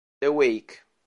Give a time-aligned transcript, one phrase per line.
[0.19, 0.81] The Wake